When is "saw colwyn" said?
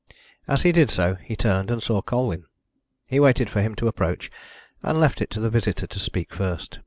1.83-2.45